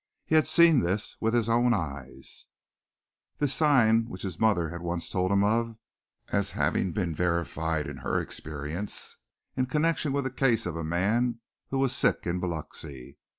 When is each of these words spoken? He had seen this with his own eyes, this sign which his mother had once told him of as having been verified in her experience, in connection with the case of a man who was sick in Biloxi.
He 0.25 0.33
had 0.33 0.47
seen 0.47 0.79
this 0.79 1.15
with 1.19 1.35
his 1.35 1.47
own 1.47 1.75
eyes, 1.75 2.47
this 3.37 3.53
sign 3.53 4.05
which 4.09 4.23
his 4.23 4.39
mother 4.39 4.69
had 4.69 4.81
once 4.81 5.07
told 5.07 5.31
him 5.31 5.43
of 5.43 5.77
as 6.29 6.49
having 6.57 6.91
been 6.91 7.13
verified 7.13 7.85
in 7.85 7.97
her 7.97 8.19
experience, 8.19 9.17
in 9.55 9.67
connection 9.67 10.11
with 10.11 10.23
the 10.23 10.31
case 10.31 10.65
of 10.65 10.75
a 10.75 10.83
man 10.83 11.39
who 11.69 11.77
was 11.77 11.95
sick 11.95 12.25
in 12.25 12.39
Biloxi. 12.39 13.17